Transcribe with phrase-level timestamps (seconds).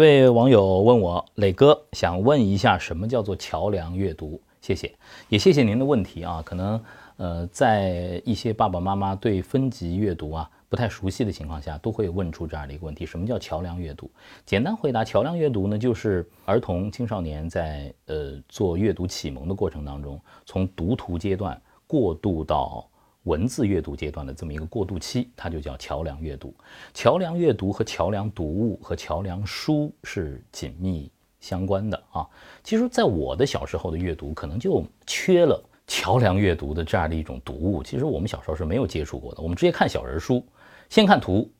[0.00, 4.40] 一位网友问我，磊哥想问一下，什么叫做桥梁阅读？
[4.62, 4.90] 谢谢，
[5.28, 6.42] 也谢谢您的问题啊。
[6.42, 6.82] 可能
[7.18, 14.10] 呃，在一些爸爸妈妈对分级阅读啊不太熟悉的情况下，都会问出这样的一个问题：什么叫桥梁阅读？
[14.46, 22.88] 简单回答，桥梁阅读呢，就是儿童青少年在呃做阅读启蒙的过程当中，从读图阶段过渡到。
[23.24, 26.54] 文字阅读阶段的这么一个过渡期，它就叫桥梁阅读。
[26.94, 32.26] 桥梁阅读和桥梁读物和桥梁书是紧密相关的啊。
[32.64, 37.82] 其实，在我的小时候的阅读，可能就缺了桥梁阅读的这样的一种读物。
[37.82, 40.42] 其实我们小时候是没有接触过的，我们直接看小人书，
[40.88, 41.50] 先看图，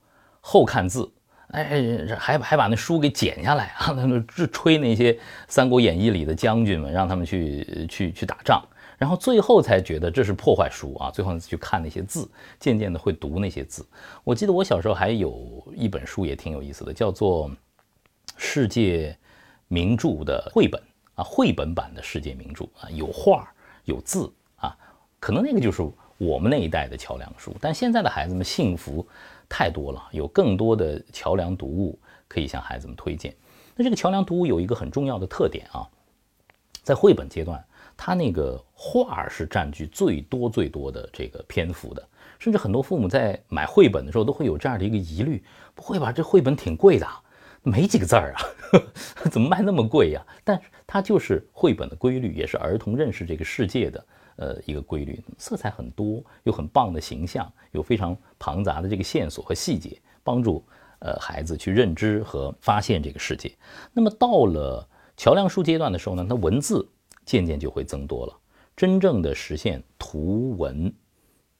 [0.41, 1.11] 后看字，
[1.49, 5.13] 哎，还还把那书给剪下来啊，那吹那些
[5.47, 8.65] 《三国演义》里的将军们，让他们去去去打仗。
[9.01, 11.11] 然后最后才觉得这是破坏书啊！
[11.11, 13.83] 最后去看那些字，渐渐的会读那些字。
[14.23, 17.49] 我记得我小时候还有一本书也挺有意思的，叫做
[18.37, 19.17] 《世界
[19.69, 20.79] 名著》的绘本
[21.15, 23.51] 啊，绘本版的世界名著啊，有画
[23.87, 24.77] 有字啊，
[25.19, 25.83] 可能那个就是
[26.19, 27.57] 我们那一代的桥梁书。
[27.59, 29.09] 但现在的孩子们幸福
[29.49, 33.35] 太多了，有更多的桥梁读物可以向孩子们推荐。
[33.74, 35.89] 那这个桥梁读物有一个很重要的特点啊，
[36.83, 37.65] 在绘本阶段。
[38.02, 42.02] 他那个画是占据最多最多的这个篇幅的，
[42.38, 47.06] 甚至很多父母在买绘本的时候都会有这样的一个疑虑：不会吧，这绘本挺贵的，
[47.62, 48.40] 没几个字儿啊，
[49.30, 50.26] 怎么卖那么贵呀？
[50.43, 54.06] 但是它就是绘本的规律，也是儿童认识这个世界的
[54.37, 55.23] 呃一个规律。
[55.37, 60.65] 色彩很多，有很棒的形象，有非常庞杂的这个线索和细节，帮助
[61.01, 63.52] 呃孩子去认知和发现这个世界。
[63.93, 64.88] 那么到了
[65.19, 66.88] 桥梁书阶段的时候呢，它文字。
[67.31, 68.37] 渐渐就会增多了，
[68.77, 70.93] 真正的实现图文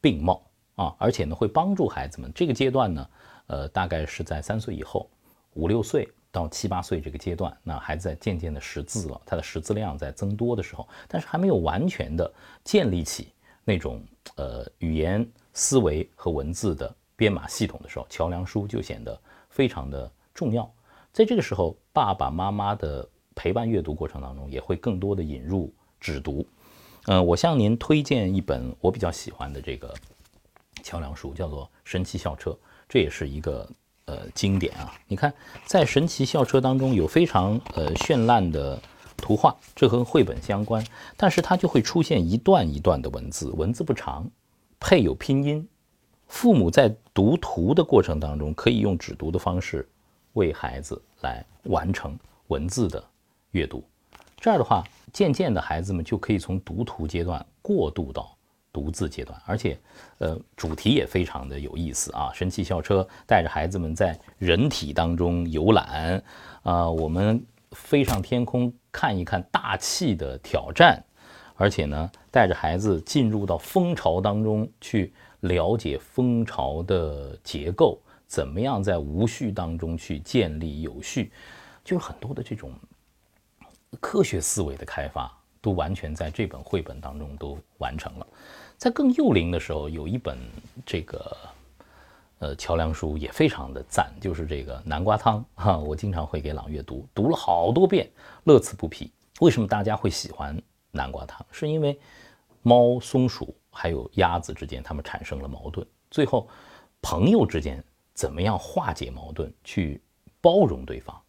[0.01, 0.43] 并茂
[0.75, 3.09] 啊，而且呢会帮助孩子们这个阶段呢，
[3.47, 5.09] 呃，大概是在三岁以后，
[5.53, 12.29] 五六岁到七八岁这个阶段，那孩子在渐渐的识字了，他的识字量在增多的时候，但是还没有完全的
[12.65, 13.33] 建立起
[13.65, 14.05] 那种
[14.35, 19.17] 呃语言思维和文字的编码系统的时候，桥梁书就显得
[19.48, 20.69] 非常的重要。
[21.13, 23.09] 在这个时候，爸爸妈妈的。
[23.35, 26.46] 陪伴阅读过程当中，也会更多的引入指读。
[27.07, 29.95] 嗯，我向您推荐一本我比较喜欢的这个
[30.83, 32.51] 桥梁书，叫做《神奇校车》，
[32.89, 33.68] 这也是一个
[34.05, 34.92] 呃经典啊。
[35.08, 35.33] 你看，
[35.64, 38.80] 在《神奇校车》当中有非常呃绚烂的
[39.17, 40.86] 图画，这和绘本相关，
[41.17, 44.30] 但是它就会出现一段一段的文字，文字不长，
[44.79, 45.67] 配有拼音。
[46.27, 49.89] 父母在读图的过程当中，可以用指读的方式
[50.35, 52.17] 为孩子来完成
[52.48, 53.02] 文字的。
[53.52, 53.84] 阅读，
[54.38, 58.36] 这样的话，渐渐的孩子们就可以从读图阶段过渡到
[58.72, 59.77] 读字阶段，而且，
[60.18, 62.30] 呃，主题也非常的有意思啊！
[62.33, 66.22] 神奇校车带着孩子们在人体当中游览，
[66.62, 71.02] 啊，我们飞上天空看一看大气的挑战，
[71.56, 81.32] 而且呢，带着孩子进入到蜂巢当中去了解蜂巢的结构，怎么样在无序当中去建立有序，
[81.82, 82.72] 就是很多的这种。
[83.98, 85.30] 科学思维的开发
[85.61, 88.27] 都完全在这本绘本当中都完成了。
[88.78, 90.39] 在更幼龄的时候，有一本
[90.86, 91.36] 这个
[92.39, 98.11] 呃桥梁书也非常的赞，就是这个南瓜汤哈，我经常会给朗月读，读了好多遍，
[98.45, 99.12] 乐此不疲。
[99.40, 100.58] 为什么大家会喜欢
[100.90, 101.45] 南瓜汤？
[101.50, 101.98] 是因为
[102.62, 106.48] 猫、松鼠还有鸭子之间他们产生了矛盾，最后
[107.02, 107.84] 朋友之间
[108.14, 110.00] 怎么样化解矛盾，去
[110.40, 111.20] 包容对方？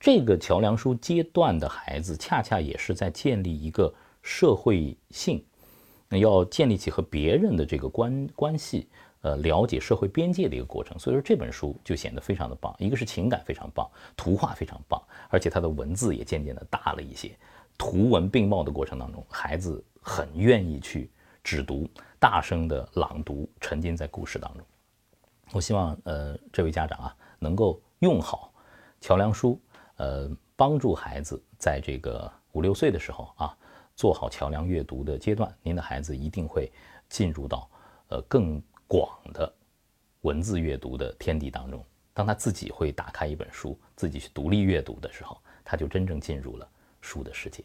[0.00, 5.44] 这个桥梁书阶段的孩子，恰恰也是在建立一个社会性，
[6.08, 8.88] 要建立起和别人的这个关关系，
[9.20, 10.98] 呃，了解社会边界的一个过程。
[10.98, 17.36] 所以说这本书就显得非常的棒，一个是情感非常棒，图画非常棒，而且它的文字也渐渐的大了一些，
[17.76, 21.10] 图文并茂的过程当中，孩子很愿意去
[21.44, 21.86] 指读，
[22.18, 24.66] 大声的朗读，沉浸在故事当中。
[25.52, 28.50] 我希望呃这位家长啊，能够用好
[29.02, 29.60] 桥梁书。
[30.00, 33.54] 呃，帮助孩子在这个五六岁的时候啊，
[33.94, 36.72] 做好桥梁阅读的阶段，您的孩子一定会
[37.06, 37.68] 进入到
[38.08, 39.52] 呃更广的
[40.22, 41.84] 文字阅读的天地当中。
[42.14, 46.66] 当他自己会打开一本书，自己去独立阅读的时候，他就真正进入了
[47.02, 47.62] 书的世界。